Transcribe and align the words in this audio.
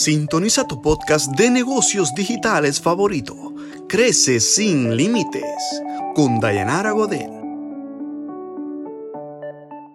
Sintoniza 0.00 0.64
tu 0.68 0.80
podcast 0.80 1.32
de 1.32 1.50
negocios 1.50 2.14
digitales 2.14 2.80
favorito. 2.80 3.34
Crece 3.88 4.38
sin 4.38 4.96
límites 4.96 5.42
con 6.14 6.38
Dayanara 6.38 6.92
Godel. 6.92 7.32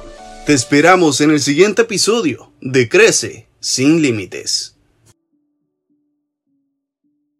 Te 0.46 0.54
esperamos 0.54 1.20
en 1.20 1.32
el 1.32 1.42
siguiente 1.42 1.82
episodio 1.82 2.54
de 2.62 2.88
Crece 2.88 3.50
sin 3.60 4.02
Límites. 4.02 4.71